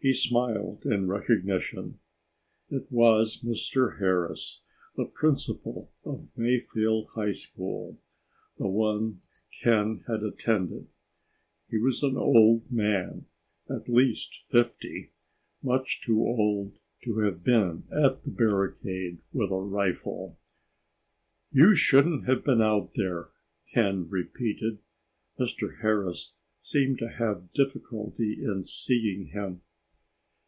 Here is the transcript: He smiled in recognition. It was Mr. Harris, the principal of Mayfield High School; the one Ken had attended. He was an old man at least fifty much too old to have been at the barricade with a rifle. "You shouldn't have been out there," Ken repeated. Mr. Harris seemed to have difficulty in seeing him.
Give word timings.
He 0.00 0.12
smiled 0.12 0.84
in 0.84 1.08
recognition. 1.08 1.98
It 2.68 2.88
was 2.92 3.40
Mr. 3.42 3.98
Harris, 4.00 4.60
the 4.96 5.06
principal 5.06 5.92
of 6.04 6.28
Mayfield 6.36 7.08
High 7.14 7.32
School; 7.32 7.98
the 8.58 8.66
one 8.68 9.22
Ken 9.62 10.04
had 10.06 10.22
attended. 10.22 10.88
He 11.70 11.78
was 11.78 12.02
an 12.02 12.18
old 12.18 12.70
man 12.70 13.24
at 13.70 13.88
least 13.88 14.34
fifty 14.50 15.12
much 15.62 16.02
too 16.02 16.20
old 16.20 16.74
to 17.04 17.20
have 17.20 17.42
been 17.42 17.84
at 17.90 18.24
the 18.24 18.30
barricade 18.30 19.22
with 19.32 19.50
a 19.50 19.56
rifle. 19.58 20.38
"You 21.50 21.74
shouldn't 21.74 22.26
have 22.26 22.44
been 22.44 22.60
out 22.60 22.90
there," 22.94 23.30
Ken 23.72 24.06
repeated. 24.10 24.80
Mr. 25.40 25.80
Harris 25.80 26.42
seemed 26.60 26.98
to 26.98 27.08
have 27.08 27.54
difficulty 27.54 28.44
in 28.44 28.62
seeing 28.64 29.28
him. 29.28 29.62